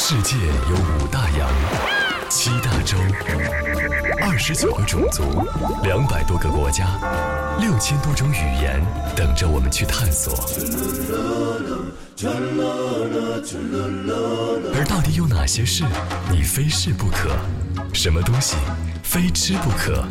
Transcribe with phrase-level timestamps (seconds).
[0.00, 0.36] 世界
[0.70, 1.50] 有五大洋，
[2.30, 2.96] 七大洲，
[4.22, 5.44] 二十九个种族，
[5.82, 6.86] 两百多个国家，
[7.58, 8.80] 六千多种语言，
[9.16, 10.32] 等着我们去探索。
[14.72, 15.82] 而到底有哪些事
[16.30, 17.36] 你非试不可？
[17.92, 18.56] 什么东西
[19.02, 20.06] 非吃不可？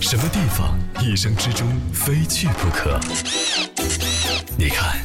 [0.00, 2.98] 什么地方一生之中非去不可？
[4.56, 5.00] 你看，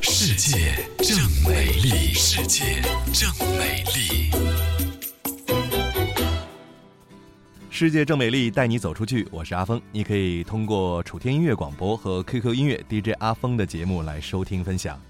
[0.00, 1.18] 世界正
[1.48, 2.80] 美丽，世界
[3.12, 4.30] 正美丽。
[7.70, 9.26] 世界正美丽，带你走出去。
[9.30, 15.00] 我是阿峰，你可以通过楚天音乐广播和 QQ 音乐 DJ 阿峰的节目来收听分享。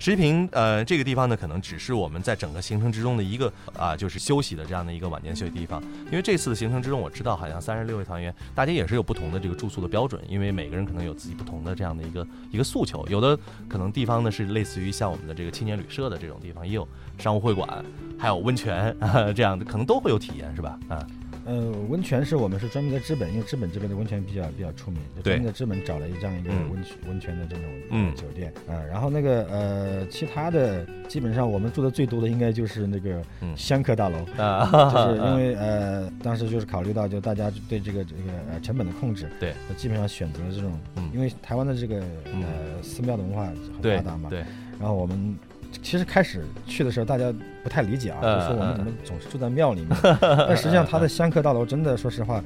[0.00, 5.78] 石屏，呃，这个地方呢，可能只是我们在整个行程之中的一个啊，就是休息的这样的一个晚间休息地方。
[6.06, 13.06] 因为这次的行程之中，我知道好像三十六位团员，大家也是有不同的这个住宿的标准，因为每个人可能有自己不同的这样的一个一个诉求。
[13.08, 16.88] 有的可能地方呢是类似于像我们的这个青年旅社的这种地方，也有
[17.18, 17.84] 商务会馆，
[18.18, 20.78] 还有温泉啊这样的，可能都会有体验，是吧？
[20.88, 21.06] 啊。
[21.50, 28.78] 呃，温泉是我们是专门在日本，因为日本这边的温泉比较比较出名，就专门在日本找了一这样一个温泉温泉的这种酒店啊。
[28.88, 33.20] 然后那个呃，其他的基本上我们住的最多的应该就是那个
[33.56, 40.78] 香客大楼啊，就 是因为呃，当时就是考虑到就大家对这个这个呃成本的控制，对，基本上选择了这种，
[41.12, 44.38] 因为台湾的这个呃寺庙的文化很发达嘛，对，
[44.78, 45.36] 然后我们。
[45.82, 47.32] 其实开始去的时候，大家
[47.62, 49.90] 不太理解啊，就说我们怎么总是住在庙里面。
[50.20, 52.42] 但实际上，它的香客大楼真的，说实话，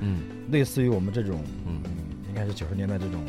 [0.50, 1.80] 类似于我们这种，嗯，
[2.28, 3.20] 应该是九十年代这种。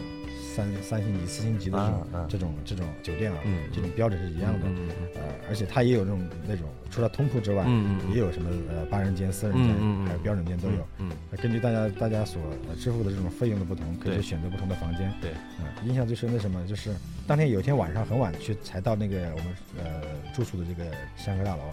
[0.56, 3.38] 三三星级、四星级的这种这种这种酒店啊，
[3.74, 4.68] 这种标准是一样的，
[5.16, 6.66] 呃，而且它也有这种那种，
[6.96, 9.68] 除了通铺之外，嗯嗯也有什么呃八人间、四人间，
[10.08, 10.88] 还有标准间都有。
[11.00, 12.42] 嗯，根据大家大家所
[12.80, 15.12] 支付的这种费用的不同，可以选择不同的房间。
[15.22, 16.96] 对，嗯印象最深的什么，就是
[17.28, 20.02] 当天有一天晚上很晚去才到那个我们呃
[20.34, 21.64] 住宿的这个香格大楼。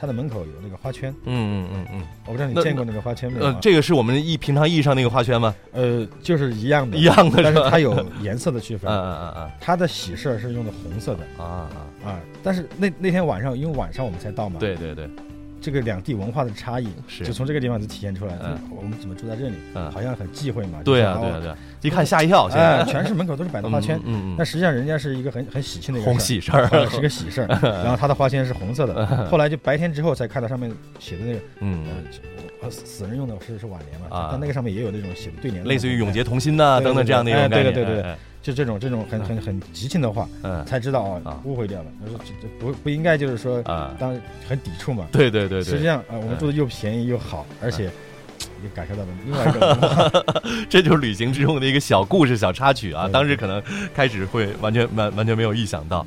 [0.00, 3.46] 它的门口有那个花圈，嗯嗯嗯嗯，我不知道你见过那个花圈没有？
[3.46, 5.52] 呃，这个是我们一平常意义上那个花圈吗？
[5.72, 8.86] 呃，就是一样的，一样的，但是它有颜色的区分。
[8.88, 11.26] 嗯嗯嗯它的喜事是用的红色的。
[11.42, 12.20] 啊啊啊！
[12.42, 14.58] 但是那那天晚上，因为晚上我们才到嘛。
[14.58, 15.08] 对对对。
[15.60, 18.38] 这个两地文化的差异，是就从这个地方就体现出来。
[18.44, 19.56] 嗯，我们怎么住在这里？
[19.74, 20.78] 嗯，好像很忌讳嘛。
[20.84, 21.58] 对啊，对啊，对啊！
[21.82, 23.98] 一看吓一跳，哎，全是门口都是摆的花圈。
[24.04, 24.34] 嗯嗯。
[24.38, 27.48] 但实际上人家是一个很很喜庆的一个红喜事儿，是个喜事儿。
[27.82, 29.04] 然后他的花圈是红色的。
[29.26, 30.70] 后来就白天之后才看到上面
[31.00, 31.84] 写的那个，嗯，
[32.70, 34.16] 死死人用的是是挽联嘛。
[34.16, 34.28] 啊。
[34.30, 37.74] 但那个上面也有那种写的对联，类似于永结同心呐等等这样的一种概念。
[37.74, 38.16] 对对对对。
[38.40, 41.86] 就这种这种很很很激情的话，嗯，才知道啊，误会掉了。
[42.00, 44.18] 他说这不不应该就是说啊，当
[44.48, 45.06] 很抵触嘛。
[45.12, 45.64] 对对对对。
[45.64, 47.90] 实际上啊，我们住的又便宜又好，而且
[48.62, 53.08] 也感受到了另外一个， 这就是旅行之中的一个小故事、小插曲啊。
[53.12, 53.62] 当时可能
[53.94, 56.06] 开始会完全完完全没有意想到。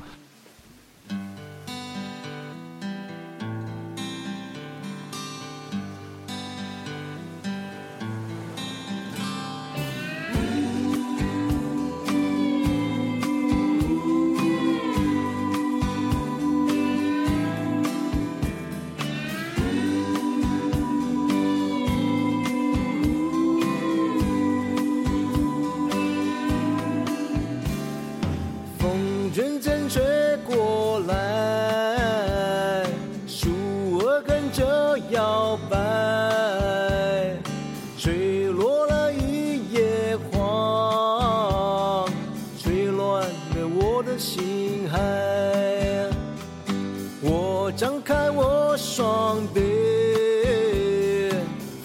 [48.94, 49.62] 双臂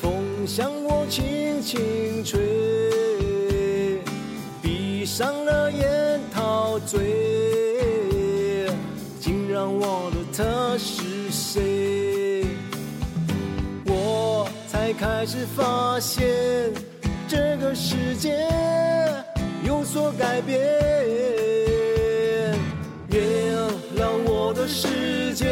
[0.02, 2.40] 风向我轻轻吹
[4.60, 6.98] 闭上了眼陶醉。
[9.20, 12.44] 竟然忘了他是谁？
[13.84, 16.26] 我才开始发现
[17.28, 18.48] 这个世界
[19.64, 20.58] 有所改变
[23.10, 23.22] 原
[23.96, 25.46] 谅我的世界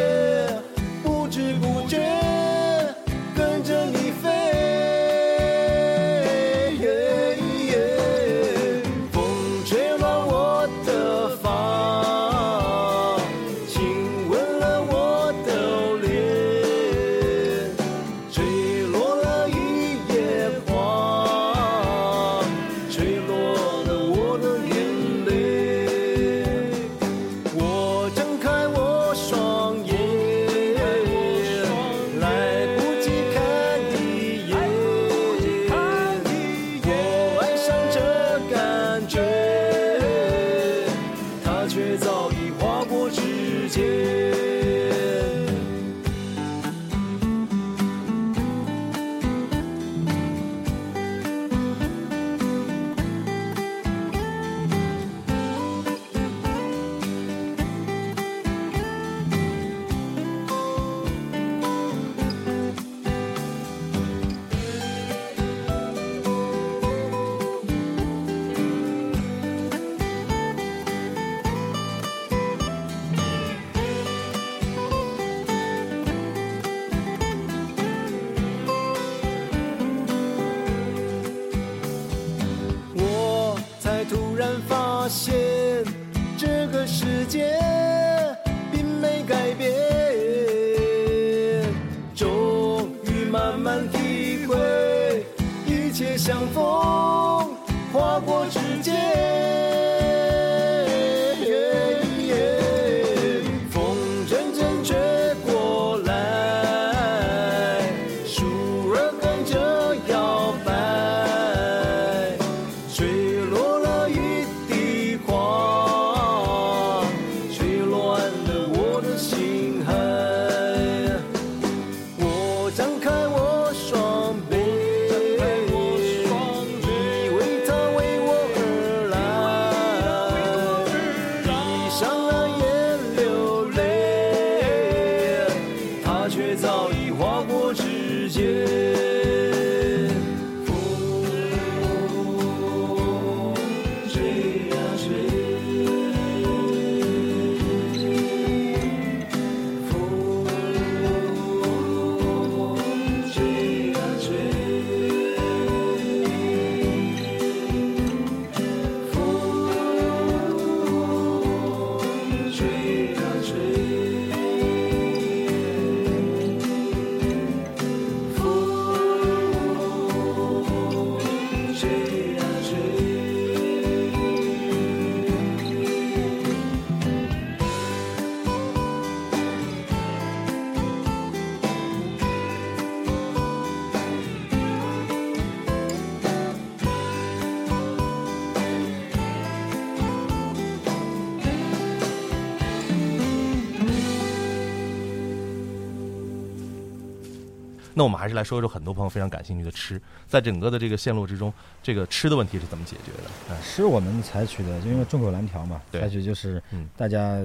[197.97, 201.51] 那我们还是来说说很多朋友非常感兴趣的吃，在整个的这个线路之中，
[201.81, 203.53] 这个吃的问题是怎么解决的？
[203.53, 206.61] 啊吃我们采取的，因为众口难调嘛，采取就是
[206.97, 207.39] 大家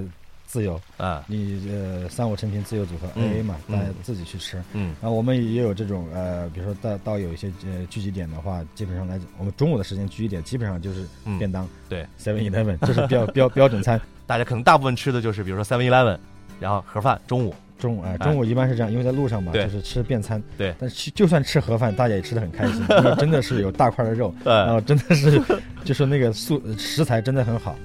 [0.45, 4.61] 自由啊，你呃三五成群自由组合 A A 嘛，大家自己去吃。
[4.73, 11.05] 嗯，然后我们也有这种呃，比如说到到有一些呃聚集点的话，基本上来我们中午的时间聚集点基本上就是
[11.39, 16.19] 便当，对，Seven Eleven 这是标 标标准餐，大家可能大部分吃的就是比如说 Seven Eleven，
[16.59, 17.55] 然后盒饭中午。
[17.81, 20.41] 中午啊，中午一般是这样，因为在路上嘛，就是吃便餐。
[20.57, 25.41] 对，但是就算吃盒饭，大家也吃的很开心，因为真的是有大块的肉， 然后真的是
[25.83, 27.77] 就是那个素食材真的很好啊。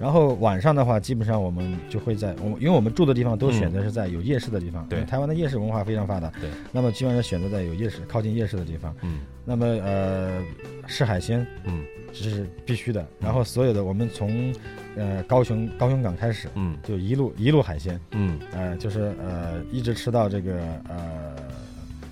[0.00, 4.84] 然后晚上的话，基本上我们就会在我，因为我们住的地方都选择是在有夜市的地方。
[4.88, 6.30] 对，台湾的夜市文化非常发达。
[6.40, 8.96] 对，那么基本上选择在有夜市、靠近夜市的地方。
[9.02, 10.42] 嗯，那么呃，
[10.88, 13.06] 吃海鲜，嗯，这是必须的。
[13.20, 14.52] 然后所有的我们从。
[14.96, 20.52] 呃，高雄高雄港开始，嗯，就一路一路海鲜，嗯，呃，就是呃，一直吃到这个
[20.88, 21.36] 呃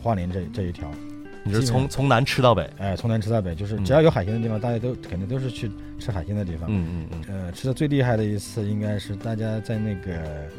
[0.00, 0.88] 花莲这这一条，
[1.48, 10.12] 你是从从南吃到北，哎，从南吃到北，就是只要有海鲜的地方，大家都肯定都是去吃海鲜的地方，嗯嗯嗯，呃，吃的最厉害的一次应该是大家在那个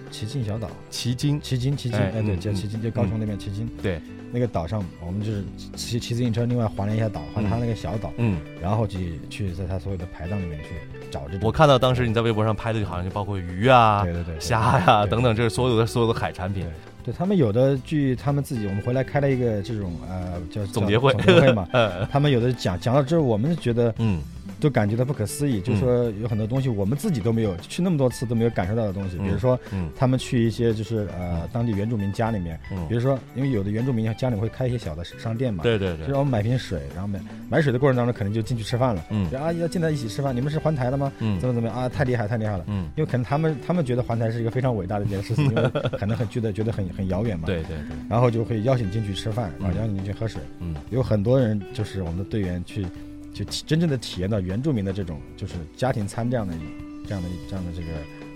[0.10, 5.44] 旗津小岛，旗津旗津旗津，哎对，叫旗津，就高雄那边旗津，对，那个岛上我们就是
[5.76, 10.70] 骑骑自行车，另外环了一下岛，环了它那个小岛，嗯，然后去去在它所有的排档里面去。
[11.12, 16.68] 找这我看到当时你在微博上拍的，就好像就包括鱼啊、对对对、虾呀等等，这是所有的所有的海产品。
[17.04, 21.68] 对他们有的，据他们自己，我们回来开了一个这种呃叫总结会，总结会嘛。
[22.12, 24.22] 他们有的讲讲到之后，我们觉得嗯。
[24.60, 29.60] 都感觉到不可思议，就是说有很多东西我们自己都没有去那么多次都没有感受到的东西，比如说，
[29.96, 41.12] 他们去一些就是呃当地原住民家里面，比如说因为有的原住民家里会开一些小的商店嘛，对对对，就是我们买瓶水，然后买买水的过程当中可能就进去吃饭了，嗯，阿姨要进来一起吃饭，你们是环台的吗？
[41.20, 41.78] 嗯，怎么怎么样？
[41.78, 41.90] 啊？
[41.90, 52.86] 太厉害太厉害了，嗯，因为可能他们他们觉得环台是一个非常伟大的一件事情，因为 可能很觉得觉得很很遥远嘛，对对对，然后就会邀请进去吃饭，然后邀请进去喝水，嗯，有很多人就是我们的队员去。
[53.34, 56.54] 就真正的体验到原住民的这种就是家庭餐这样的
[57.08, 57.88] 这样的这样的这个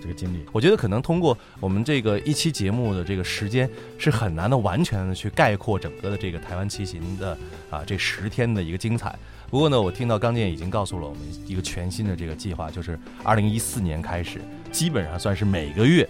[0.02, 7.38] 这个经历，我觉得可能通过我们这个一期节目的这个时间是很难的完全的去概括整个的这个台湾骑行的
[7.70, 9.16] 啊这十天的一个精彩。
[9.50, 14.40] 不过呢，我听到刚健已经告诉了我们一个全新的这个计划，就是二零一四年开始，
[14.72, 16.08] 基本上算是每个月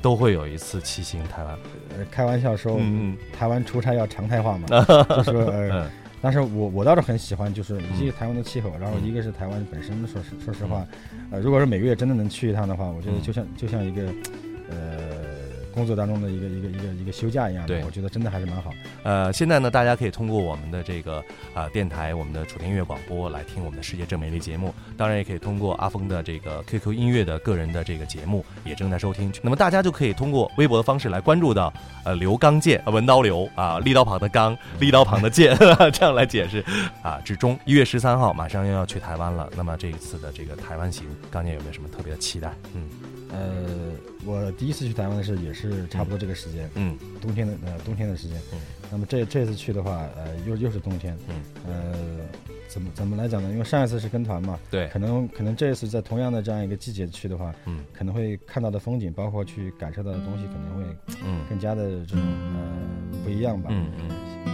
[0.00, 1.58] 都会有一次骑行台湾。
[2.10, 4.68] 开玩笑说，嗯台湾出差要常态化嘛，
[5.16, 5.84] 就说。
[6.24, 10.84] 但是我我倒是很喜欢，就是一个台湾的气候，然后一个是台湾本身，说实说实话，
[11.30, 14.06] 呃，如果是每个月真的能去一趟的话，我觉得就像就像一个，
[14.70, 15.13] 呃。
[15.74, 18.70] 工作当中的一个一个一个一个休假一样的，我觉得真的还是蛮好。
[19.02, 24.72] 呃，现在呢，大家可以通过我们的这个啊电台，我们的楚天音乐广播来听我们的世界正美丽节目。
[24.96, 29.32] 当然，也可以通过阿峰的这个 QQ 音乐的个人的这个节目，也正在收听。
[29.42, 31.72] 那么大家就可以通过微博的方式来关注到
[32.04, 35.56] 呃刘刚健，文刀刘啊，立刀旁的刚，立刀旁的剑，
[35.92, 36.64] 这样来解释
[37.02, 37.20] 啊。
[37.24, 42.52] 至中一月十三号马上又要去台湾了，那么这一次的这个台湾行，刚健有没有什么特别的期待？
[42.74, 43.13] 嗯。
[43.34, 43.92] 呃，
[44.24, 48.60] 我第一次去台湾的时候也是差不多这个时间，嗯，冬天的呃冬天的时间，嗯，
[48.90, 51.94] 那么这这次去的话，呃，又又是冬天，嗯，呃，
[52.68, 53.50] 怎么怎么来讲呢？
[53.50, 64.53] 因为上一次是跟团嘛，对，可能可能这一次在同样的这样一个季节去的话，嗯，可能会看到的风景，包括去感受到的东西，可能会，嗯，更加的这种呃不一样吧，嗯嗯。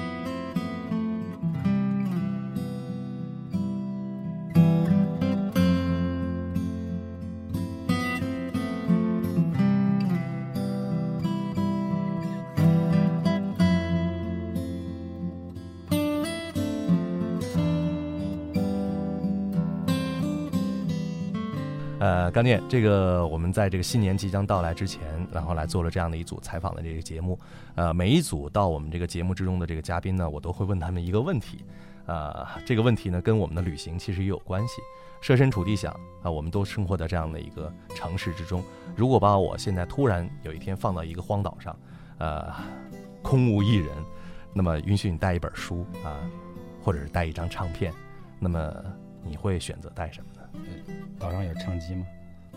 [22.31, 27.39] 甘，念这个，我们在这个新年即将到来之前，然后来做了这样的一组采访的这个节目。
[27.75, 31.65] 呃，每一组到我们这个节目之中的这个嘉宾呢，我都会问他们一个问题。
[32.07, 34.81] 呃， 这个问题呢，跟我们的旅行其实也有关系。
[35.21, 38.65] 设身处地想啊，我们都生活在这样的一个城市之中，
[38.97, 41.79] 如果把我现在突然有一天放到一个荒岛上，
[42.19, 42.51] 呃，
[43.23, 43.89] 空无一人，
[44.55, 46.19] 那么允许你带一本书啊，
[46.83, 47.93] 或者是带一张唱片，
[48.39, 48.75] 那么
[49.23, 50.41] 你会选择带什么呢？
[51.19, 52.07] 岛上有唱机吗？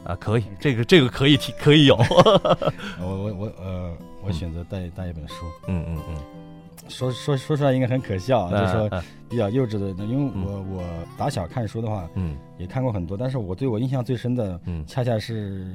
[0.05, 1.95] 啊，可以，这个这个可以提，可以有。
[3.00, 5.45] 我我我呃，我选择带带一本书。
[5.67, 6.15] 嗯嗯嗯。
[6.89, 9.89] 说说说出来应该很可笑啊，就是说比较幼稚的。
[10.03, 10.83] 因为我我
[11.17, 15.65] 打小看书的话，嗯，也看过很多，但是我对我印象最深的，嗯，恰恰是。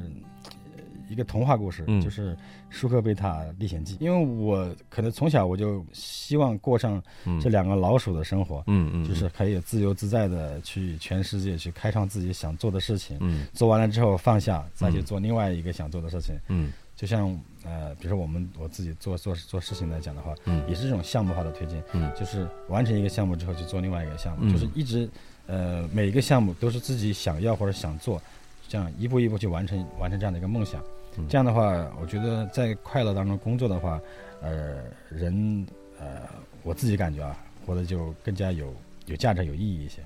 [1.08, 2.34] 一个童话故事，就是
[2.70, 3.94] 《舒克贝塔历险记》。
[4.00, 7.02] 因为我可能从小我就希望过上
[7.40, 17.28] 这两个老鼠的生活，嗯嗯，就是可以自由自在的去全世界去开创自己想做的事情，嗯，做完了之后放下，再去做另外一个想做的事情，嗯，就像
[17.64, 25.08] 呃，比如说我们我自己做做做事情来讲的话，嗯，也是这种项目化的推进，嗯，就是完成一个项目之后去做另外一个项目，就是一直
[25.46, 28.20] 呃每一个项目都是自己想要或者想做，
[28.68, 30.82] 这样一步一步去完成完成这样的一个梦想。
[31.26, 34.00] 这样的话，我觉得在快乐当中工作的话，
[34.40, 35.66] 呃，人
[35.98, 36.22] 呃，
[36.62, 38.74] 我自己感觉啊，活得就更加有
[39.06, 40.02] 有价值、有意义一些。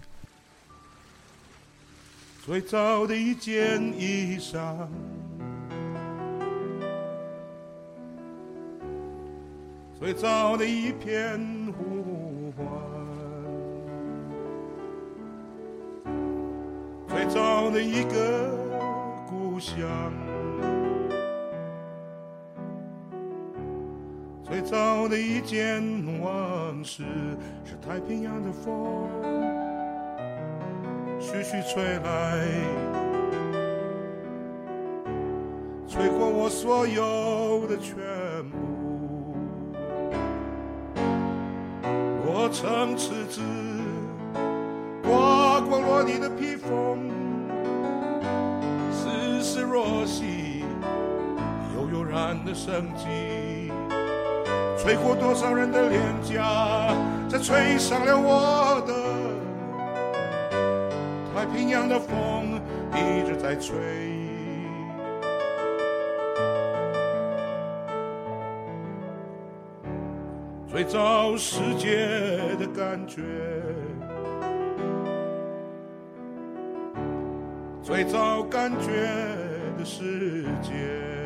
[2.45, 4.89] 最早的一件衣裳，
[10.01, 11.39] 最早的一片
[11.79, 12.67] 呼唤，
[17.09, 18.51] 最早的一个
[19.29, 19.87] 故乡。
[24.65, 25.83] 早的一件
[26.21, 27.03] 往事，
[27.65, 29.09] 是太平洋的风，
[31.19, 32.47] 徐徐吹来，
[35.89, 37.97] 吹过我所有的全
[38.51, 39.35] 部。
[42.25, 43.43] 我曾赤子，
[45.03, 47.11] 刮过落地的披风，
[48.93, 50.65] 丝丝若细，
[51.77, 53.73] 悠悠然的生机。
[54.83, 56.93] 吹过多少人的脸颊，
[57.29, 58.93] 再吹上了我的。
[61.33, 62.61] 太平洋的风
[62.93, 63.77] 一直在吹。
[70.67, 72.09] 最早世界
[72.59, 73.23] 的感觉，
[77.81, 78.91] 最早感觉
[79.79, 81.22] 的世界。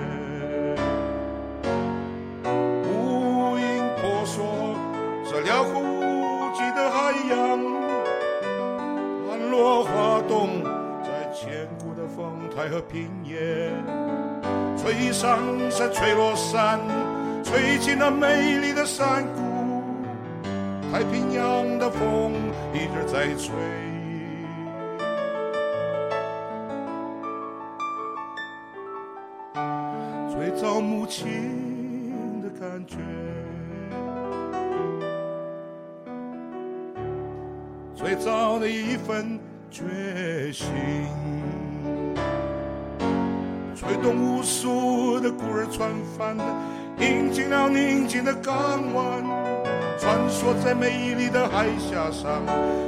[12.57, 13.71] 的风台和平野，
[14.77, 15.39] 吹上
[15.71, 16.81] 山，吹落山，
[17.45, 19.83] 吹进那美丽的山谷。
[20.91, 22.33] 太平洋的风
[22.73, 23.55] 一直在吹，
[30.31, 32.97] 最早母亲的感觉。
[37.95, 39.39] 最早的一份
[39.71, 40.67] 决心，
[43.77, 46.35] 吹动无数的孤儿船帆，
[46.99, 49.23] 引进了宁静的港湾，
[49.99, 52.43] 穿梭在美丽的海峡上，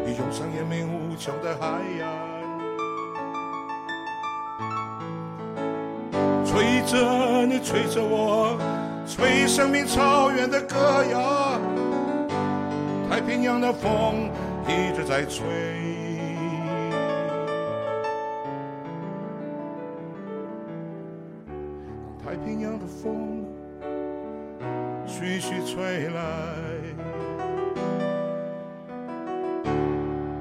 [0.07, 1.66] 涌上延绵无穷的海
[2.00, 2.09] 岸。
[6.47, 8.57] 吹着你，吹着我，
[9.07, 11.61] 吹生命草原的歌谣，
[13.11, 14.30] 太平洋的风。
[14.66, 15.45] 一直在吹，
[23.02, 23.45] 风
[25.07, 26.21] 徐徐吹来，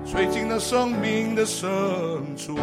[0.04, 1.68] 吹进了生命的深
[2.36, 2.58] 处。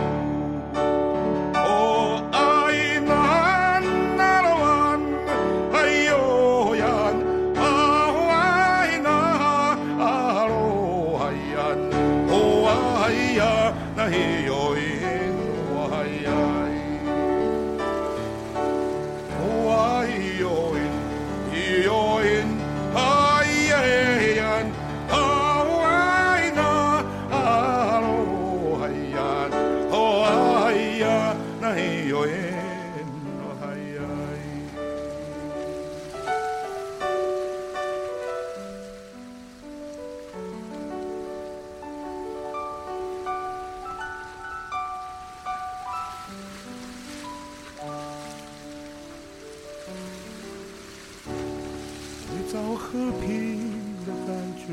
[52.95, 53.59] 和平
[54.07, 54.71] 的感觉，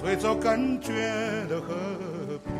[0.00, 0.94] 最早感觉
[1.46, 1.74] 的和
[2.46, 2.54] 平，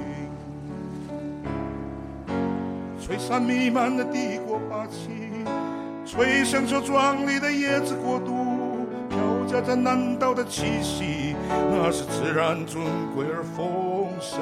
[3.01, 5.09] 吹散弥漫的帝国霸气，
[6.05, 14.39] 吹响这壮丽的椰子国度，飘夹着南岛的气息，那是自然尊贵而丰盛。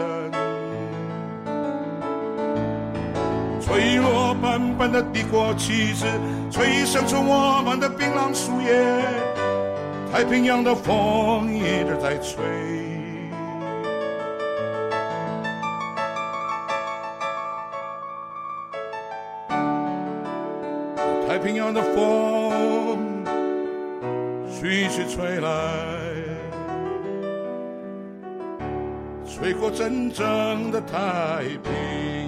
[3.78, 6.04] 吹落斑斑的帝国旗帜，
[6.50, 8.74] 吹响出我们的槟榔树叶。
[10.11, 12.42] 太平洋的风一直在吹，
[21.29, 22.98] 太平洋的风
[24.50, 25.50] 徐徐吹来，
[29.24, 32.28] 吹过真正的太平。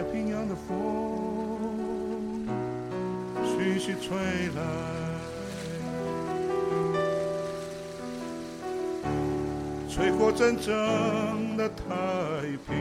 [0.00, 2.48] 太平洋的风
[3.44, 4.16] 徐徐吹
[4.56, 4.62] 来，
[9.90, 11.84] 吹过真正的太
[12.66, 12.78] 平。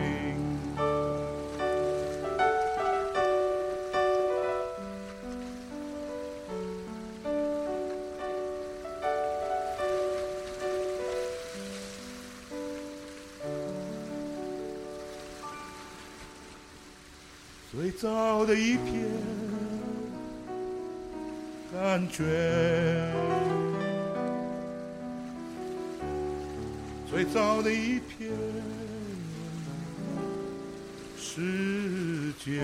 [18.02, 19.10] 早的一片
[21.74, 22.24] 感觉，
[27.12, 28.32] 最早的一片
[31.18, 32.62] 世界。